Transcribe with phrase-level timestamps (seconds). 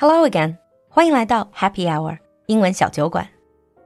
[0.00, 0.56] Hello again，
[0.88, 3.28] 欢迎来到 Happy Hour 英文小酒馆。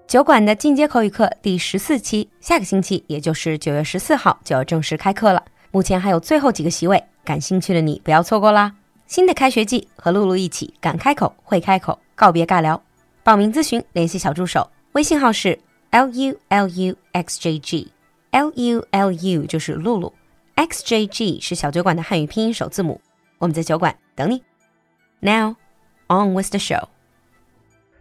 [0.07, 5.43] 酒馆的进阶口语课第十四期，下个星期也就是九月十四号就要正式开课了。
[5.71, 8.75] 目前还有最后几个席位，感兴趣的你不要错过啦！
[9.07, 12.79] 新的开学季，和露露一起敢开口会开口，告别尬聊。
[13.25, 15.59] 报名咨询联系小助手，微信号是
[15.93, 20.13] l u l u x j g，l u l u 就是露露
[20.57, 23.01] ，x j g 是小酒馆的汉语拼音首字母。
[23.39, 24.43] 我们在酒馆等你。
[25.21, 25.55] Now,
[26.13, 26.89] on with the show.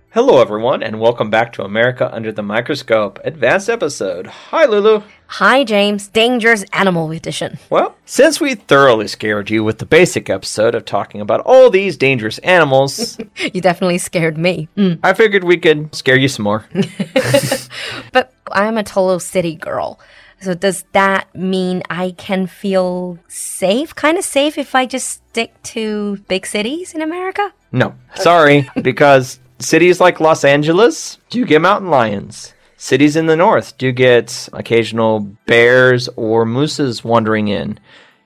[0.09, 4.27] Hello, everyone, and welcome back to America Under the Microscope Advanced Episode.
[4.27, 5.03] Hi, Lulu.
[5.27, 6.09] Hi, James.
[6.09, 7.57] Dangerous Animal Edition.
[7.69, 11.95] Well, since we thoroughly scared you with the basic episode of talking about all these
[11.95, 13.17] dangerous animals,
[13.53, 14.67] You definitely scared me.
[14.75, 14.99] Mm.
[15.01, 16.65] I figured we could scare you some more.
[18.11, 19.97] But I'm a Tolo city girl.
[20.41, 25.61] So does that mean I can feel safe, kind of safe, if I just stick
[25.63, 27.53] to big cities in America?
[27.71, 32.53] No, sorry, because cities like Los Angeles do get mountain lions.
[32.75, 37.79] Cities in the north do get occasional bears or mooses wandering in.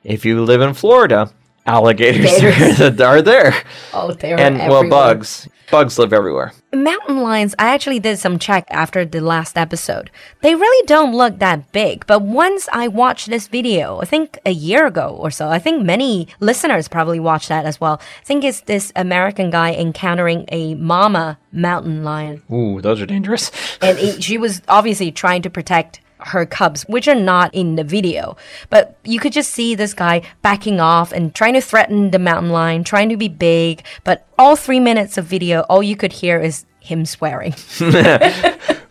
[0.05, 1.29] If you live in Florida,
[1.65, 2.31] alligators
[3.01, 3.53] are there.
[3.93, 5.47] Oh, they're And, well, bugs.
[5.71, 6.53] Bugs live everywhere.
[6.71, 10.11] Mountain lions, I actually did some check after the last episode.
[10.41, 14.51] They really don't look that big, but once I watched this video, I think a
[14.51, 17.99] year ago or so, I think many listeners probably watched that as well.
[18.21, 22.43] I think it's this American guy encountering a mama mountain lion.
[22.51, 23.49] Ooh, those are dangerous.
[23.81, 27.83] and it, she was obviously trying to protect her cubs, which are not in the
[27.83, 28.35] video.
[28.69, 32.51] But you could just see this guy backing off and trying to threaten the mountain
[32.51, 33.83] lion, trying to be big.
[34.03, 37.53] But all three minutes of video, all you could hear is him swearing.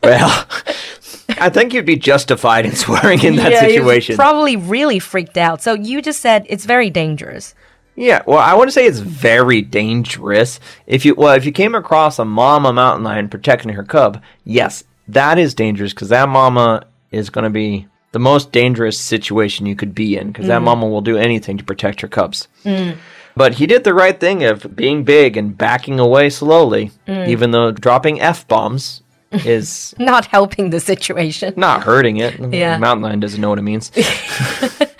[0.04, 0.46] Well,
[1.40, 4.16] I think you'd be justified in swearing in that Yeah, situation.
[4.16, 5.62] probably really freaked out.
[5.62, 7.54] So you just said it's very dangerous.
[7.96, 10.60] yeah, well, I want to say it's very dangerous.
[10.86, 14.84] If you well, if you came across a mama mountain lion protecting her cub, yes,
[15.08, 16.84] that is dangerous because that mama
[17.14, 20.64] is going to be the most dangerous situation you could be in because that mm.
[20.64, 22.48] mama will do anything to protect her cubs.
[22.64, 22.96] Mm.
[23.36, 27.26] But he did the right thing of being big and backing away slowly, mm.
[27.28, 31.54] even though dropping f bombs is Not helping the situation.
[31.56, 32.38] not hurting it.
[32.52, 32.78] Yeah.
[32.78, 33.90] Mountain lion doesn't know what it means.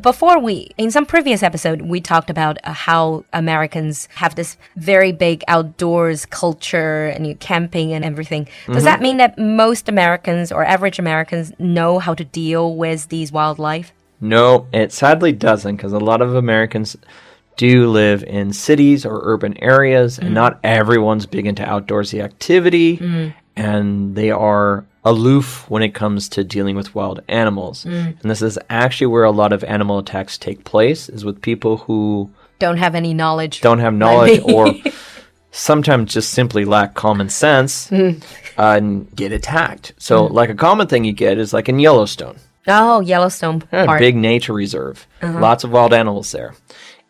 [0.00, 5.12] Before we, in some previous episode, we talked about uh, how Americans have this very
[5.12, 8.44] big outdoors culture and you camping and everything.
[8.66, 8.84] Does mm-hmm.
[8.84, 13.92] that mean that most Americans or average Americans know how to deal with these wildlife?
[14.20, 16.96] No, it sadly doesn't because a lot of Americans
[17.56, 20.32] do live in cities or urban areas, and mm.
[20.32, 23.34] not everyone's big into outdoorsy activity, mm.
[23.56, 27.84] And they are aloof when it comes to dealing with wild animals.
[27.84, 28.20] Mm.
[28.20, 31.78] And this is actually where a lot of animal attacks take place, is with people
[31.78, 33.60] who Don't have any knowledge.
[33.60, 34.72] don't have knowledge or
[35.50, 38.14] sometimes just simply lack common sense uh,
[38.56, 39.92] and get attacked.
[39.98, 40.32] So, mm.
[40.32, 42.36] like a common thing you get is like in Yellowstone.
[42.68, 45.06] Oh, Yellowstone Yeah, big nature reserve.
[45.20, 45.40] Uh-huh.
[45.40, 46.54] Lots of wild animals there.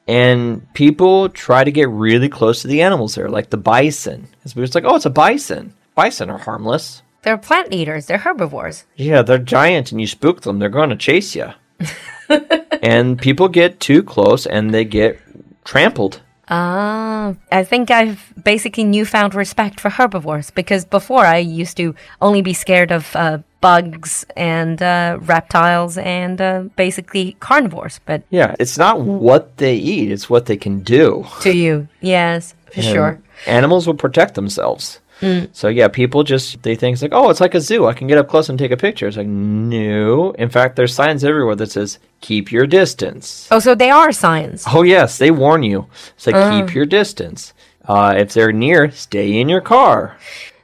[0.08, 4.26] And people try to get really close to the animals there, like the bison.
[4.44, 5.74] It's like, oh, it's a bison.
[5.94, 7.02] Bison are harmless.
[7.22, 8.06] They're plant eaters.
[8.06, 8.84] They're herbivores.
[8.96, 11.50] Yeah, they're giant and you spook them, they're going to chase you.
[12.82, 15.18] and people get too close and they get
[15.64, 16.20] trampled.
[16.48, 22.42] Ah, I think I've basically newfound respect for herbivores because before I used to only
[22.42, 28.00] be scared of uh, bugs and uh, reptiles and uh, basically carnivores.
[28.04, 31.24] But Yeah, it's not what they eat, it's what they can do.
[31.42, 33.22] to you, yes, for And sure.
[33.46, 35.00] Animals will protect themselves.
[35.52, 37.86] So yeah, people just they think it's like, oh, it's like a zoo.
[37.86, 39.06] I can get up close and take a picture.
[39.06, 40.32] It's like no.
[40.32, 43.48] In fact, there's signs everywhere that says keep your distance.
[43.50, 44.64] Oh, so they are signs.
[44.66, 45.86] Oh yes, they warn you.
[46.16, 47.54] It's like keep your distance.
[47.86, 50.16] Uh, if they're near, stay in your car.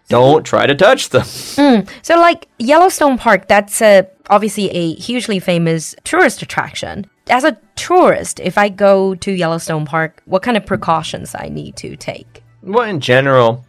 [0.09, 1.87] Don't try to touch them.
[2.03, 7.07] So, like Yellowstone Park, that's uh, obviously a hugely famous tourist attraction.
[7.29, 11.77] As a tourist, if I go to Yellowstone Park, what kind of precautions I need
[11.77, 12.43] to take?
[12.63, 13.67] Well, in general,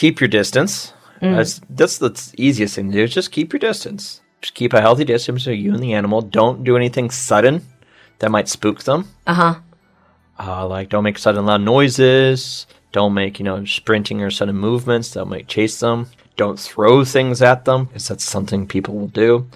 [0.00, 0.94] keep your distance.
[1.20, 3.04] That's that's the easiest thing to do.
[3.04, 4.22] Is just keep your distance.
[4.40, 6.22] Just keep a healthy distance so you and the animal.
[6.22, 7.60] Don't do anything sudden
[8.20, 9.06] that might spook them.
[9.26, 9.56] Uh-huh.
[10.38, 12.66] Uh, like don't make sudden loud noises.
[12.92, 16.06] Don't make you know sprinting or sudden movements that might chase them.
[16.36, 19.46] Don't throw things at them because that's something people will do.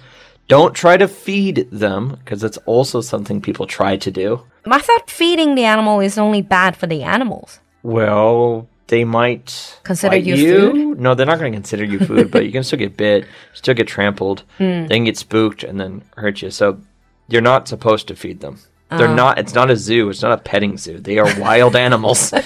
[0.47, 4.43] Don't try to feed them because that's also something people try to do.
[4.67, 7.59] I thought feeding the animal is only bad for the animals.
[7.81, 10.95] Well, they might Consider you you.
[10.95, 13.73] No, they're not going to consider you food, but you can still get bit, still
[13.73, 14.85] get trampled, Hmm.
[14.87, 16.51] then get spooked, and then hurt you.
[16.51, 16.79] So
[17.27, 18.59] you're not supposed to feed them.
[18.91, 18.97] Oh.
[18.99, 19.39] They're not.
[19.39, 20.09] It's not a zoo.
[20.09, 20.99] It's not a petting zoo.
[20.99, 22.31] They are wild animals.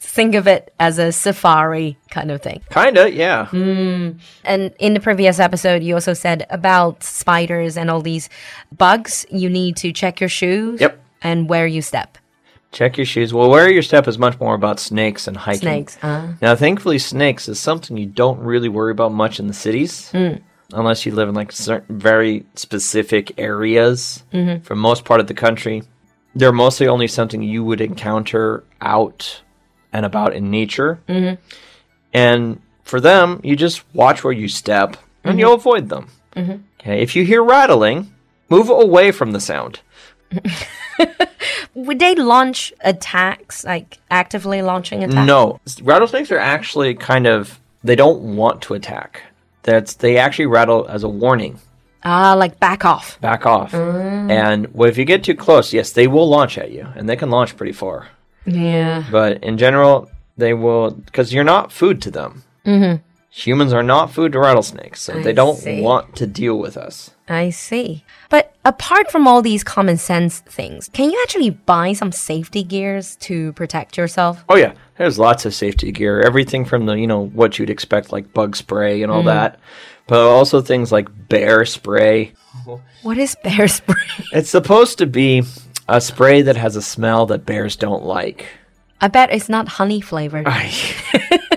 [0.00, 2.60] think of it as a safari kind of thing.
[2.70, 3.48] Kinda, yeah.
[3.52, 8.28] And in the previous episode, you also said about spiders and all these
[8.76, 11.00] bugs, you need to check your shoes Yep.
[11.22, 12.18] and where you step.
[12.72, 13.34] Check your shoes.
[13.34, 15.60] Well, where your step is much more about snakes and hiking.
[15.60, 15.98] Snakes.
[16.02, 20.10] Uh, Now, thankfully, snakes is something you don't really worry about much in the cities,
[20.10, 20.34] hmm.
[20.72, 24.22] unless you live in like certain very specific areas.
[24.32, 24.62] Mm-hmm.
[24.62, 25.82] For most part of the country,
[26.34, 29.42] they're mostly only something you would encounter out
[29.92, 31.00] and about in nature.
[31.08, 31.42] Mm-hmm.
[32.12, 35.38] And for them, you just watch where you step and mm-hmm.
[35.40, 36.08] you'll avoid them.
[36.80, 38.14] Okay, if you hear rattling,
[38.48, 39.80] move away from the sound.
[41.74, 45.26] would they launch attacks, like actively launching attacks?
[45.26, 49.22] No, rattlesnakes are actually kind of they don't want to attack.
[49.62, 51.60] That's they actually rattle as a warning.
[52.02, 53.20] Ah, like back off.
[53.20, 53.74] Back off.
[53.74, 57.16] And well, if you get too close, yes, they will launch at you, and they
[57.16, 58.08] can launch pretty far.
[58.46, 59.04] Yeah.
[59.10, 62.42] But in general, they will because you're not food to them.
[62.64, 63.02] Mm-hmm.
[63.32, 65.80] Humans are not food to rattlesnakes, so I they don't see.
[65.80, 67.12] want to deal with us.
[67.28, 68.04] I see.
[68.28, 73.14] But apart from all these common sense things, can you actually buy some safety gears
[73.16, 74.44] to protect yourself?
[74.48, 76.20] Oh yeah, there's lots of safety gear.
[76.20, 79.26] Everything from the you know what you'd expect like bug spray and all mm.
[79.26, 79.60] that,
[80.08, 82.32] but also things like bear spray.
[83.02, 83.94] What is bear spray?
[84.32, 85.44] It's supposed to be
[85.88, 88.46] a spray that has a smell that bears don't like.
[89.00, 90.48] I bet it's not honey flavored.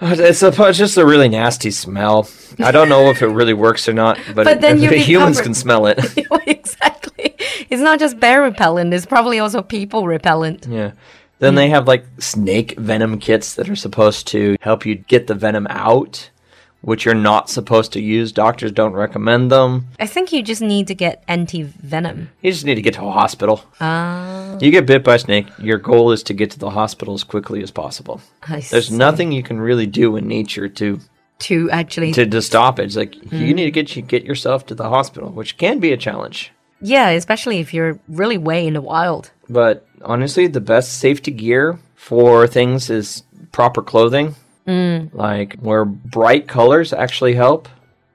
[0.00, 2.28] It's, a, it's just a really nasty smell.
[2.58, 5.36] I don't know if it really works or not, but, But then you'd be humans
[5.38, 5.98] covered- can smell it.
[6.46, 7.34] exactly.
[7.70, 10.66] It's not just bear repellent, it's probably also people repellent.
[10.68, 10.92] yeah.
[11.38, 15.34] Then they have like snake venom kits that are supposed to help you get the
[15.34, 16.30] venom out,
[16.86, 18.30] which you're not supposed to use.
[18.32, 19.88] Doctors don't recommend them.
[19.98, 22.30] I think you just need to get anti venom.
[22.42, 23.64] You just need to get to a hospital.
[23.80, 27.14] Ah, You get bit by a snake, your goal is to get to the hospital
[27.14, 28.20] as quickly as possible.
[28.48, 28.96] I There's see.
[28.96, 31.00] nothing you can really do in nature to
[31.40, 32.12] to actually.
[32.12, 32.84] to, to stop it.
[32.84, 35.92] It's like you need to get you get yourself to the hospital, which can be
[35.92, 36.52] a challenge.
[36.80, 39.32] yeah, especially if you're really way in the wild.
[39.48, 44.34] But honestly, the best safety gear for things is proper clothing.
[44.66, 45.14] Mm.
[45.14, 47.68] Like where bright colors actually help,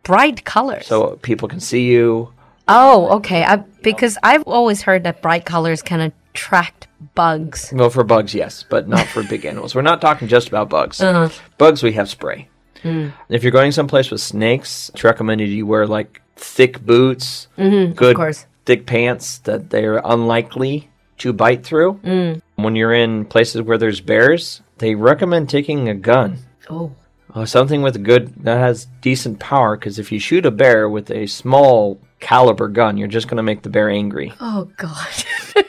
[0.03, 0.85] Bright colors.
[0.87, 2.33] so people can see you.
[2.67, 3.43] oh, okay.
[3.43, 7.71] I, because I've always heard that bright colors can attract bugs.
[7.73, 9.73] Well, for bugs, yes, but not for big animals.
[9.75, 11.01] We're not talking just about bugs.
[11.01, 11.29] Uh-huh.
[11.57, 12.47] Bugs, we have spray.
[12.83, 13.13] Mm.
[13.29, 18.15] If you're going someplace with snakes, it's recommended you wear like thick boots, mm-hmm, good
[18.15, 18.45] course.
[18.65, 20.89] thick pants that they're unlikely
[21.21, 21.93] to bite through.
[22.55, 26.37] When you're in places where there's bears, they recommend taking a gun.
[26.69, 26.91] Oh.
[27.33, 30.89] Uh, something with a good that has decent power because if you shoot a bear
[30.89, 34.33] with a small caliber gun, you're just going to make the bear angry.
[34.39, 35.07] Oh, God.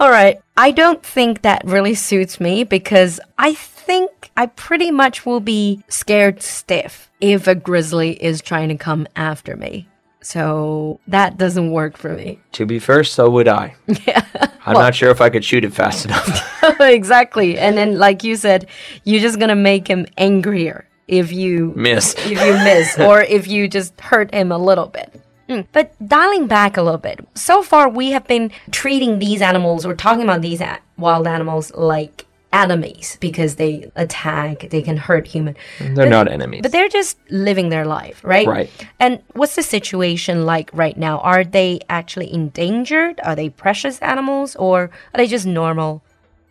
[0.00, 0.40] All right.
[0.56, 5.82] I don't think that really suits me because I think I pretty much will be
[5.88, 9.88] scared stiff if a grizzly is trying to come after me.
[10.24, 12.38] So that doesn't work for me.
[12.52, 13.76] To be fair, so would I.
[14.06, 14.24] Yeah.
[14.66, 16.80] I'm not sure if I could shoot it fast enough.
[16.80, 17.58] exactly.
[17.58, 18.66] And then, like you said,
[19.04, 22.14] you're just going to make him angrier if you Miss.
[22.18, 25.20] if you miss or if you just hurt him a little bit.
[25.50, 25.66] Mm.
[25.72, 29.94] But dialing back a little bit, so far we have been treating these animals or
[29.94, 30.62] talking about these
[30.96, 35.56] wild animals like enemies because they attack, they can hurt human.
[35.80, 36.62] They're not enemies.
[36.62, 38.46] But they're just living their life, right?
[38.46, 38.70] Right.
[39.00, 41.18] And what's the situation like right now?
[41.18, 43.20] Are they actually endangered?
[43.24, 46.02] Are they precious animals or are they just normal?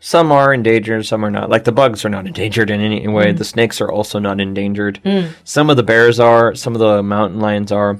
[0.01, 1.49] Some are endangered, some are not.
[1.49, 3.31] Like the bugs are not endangered in any way.
[3.31, 3.37] Mm.
[3.37, 4.99] The snakes are also not endangered.
[5.05, 5.31] Mm.
[5.45, 7.97] Some of the bears are, some of the mountain lions are.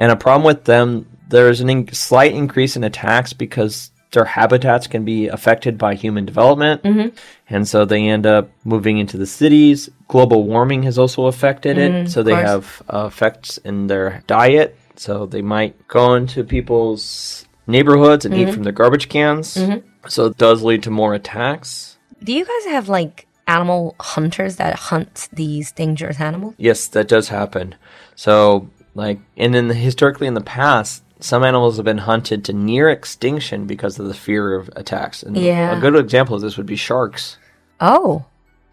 [0.00, 4.86] And a problem with them, there's a in- slight increase in attacks because their habitats
[4.86, 6.82] can be affected by human development.
[6.82, 7.16] Mm-hmm.
[7.48, 9.90] And so they end up moving into the cities.
[10.08, 11.92] Global warming has also affected it.
[11.92, 12.46] Mm-hmm, so they course.
[12.46, 14.78] have uh, effects in their diet.
[14.96, 18.54] So they might go into people's neighborhoods and eat mm-hmm.
[18.54, 19.58] from their garbage cans.
[20.08, 21.98] So it does lead to more attacks.
[22.22, 26.54] Do you guys have like animal hunters that hunt these dangerous animals?
[26.58, 27.74] Yes, that does happen.
[28.14, 32.88] So, like, and in historically in the past, some animals have been hunted to near
[32.90, 35.22] extinction because of the fear of attacks.
[35.22, 35.76] And Yeah.
[35.76, 37.38] a good example of this would be sharks.
[37.80, 38.24] Oh,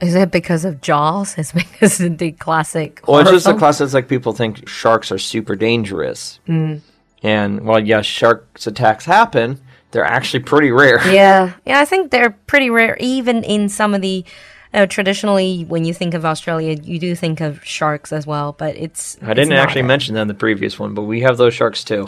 [0.02, 1.38] is it because of Jaws?
[1.38, 3.02] Is because of the classic?
[3.08, 3.60] Well, it's just a film?
[3.60, 6.40] class that's like people think sharks are super dangerous.
[6.48, 6.82] Mm.
[7.22, 11.00] And while yes, sharks attacks happen, they're actually pretty rare.
[11.10, 14.26] Yeah, yeah, I think they're pretty rare, even in some of the.
[14.74, 18.76] Uh, traditionally, when you think of Australia, you do think of sharks as well, but
[18.76, 19.18] it's.
[19.22, 22.08] I didn't actually mention that in the previous one, but we have those sharks too.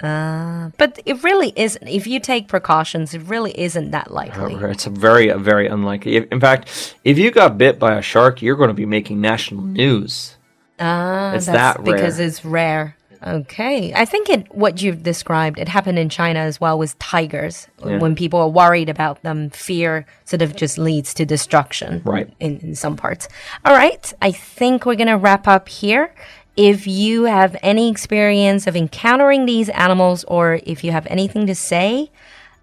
[0.00, 1.88] Uh, but it really isn't.
[1.88, 4.54] If you take precautions, it really isn't that likely.
[4.54, 6.16] It's a very, a very unlikely.
[6.16, 9.62] In fact, if you got bit by a shark, you're going to be making national
[9.62, 10.36] news.
[10.78, 12.96] Ah, It's that's that because it's rare.
[13.26, 17.68] Okay, I think it what you've described it happened in China as well with tigers.
[17.80, 22.02] When people are worried about them, fear sort of just leads to destruction.
[22.04, 22.30] Right.
[22.40, 23.28] In, in some parts.
[23.64, 26.14] All right, I think we're gonna wrap up here.
[26.56, 31.54] If you have any experience of encountering these animals, or if you have anything to
[31.54, 32.10] say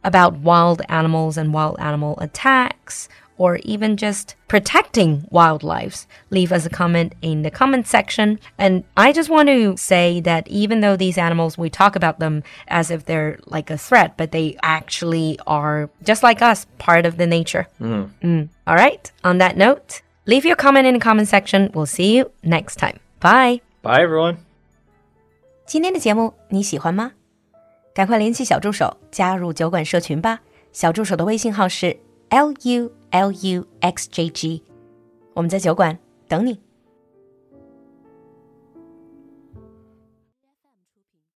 [0.03, 3.09] about wild animals and wild animal attacks,
[3.40, 8.38] or even just protecting wildlife, leave us a comment in the comment section.
[8.56, 12.42] And I just want to say that even though these animals, we talk about them
[12.68, 17.18] as if they're like a threat, but they actually are just like us, part of
[17.18, 17.66] the nature.
[17.78, 18.48] Mm.
[18.66, 19.12] All right.
[19.22, 21.70] On that note, leave your comment in the comment section.
[21.74, 23.00] We'll see you next time.
[23.20, 23.60] Bye.
[23.82, 24.38] Bye, everyone.
[25.66, 27.12] 今天的节目你喜欢吗？
[27.92, 30.40] 赶快联系小助手加入酒馆社群吧。
[30.72, 31.96] 小助手的微信号是
[32.31, 34.63] l u l u x j g，
[35.33, 36.57] 我们在酒馆等你。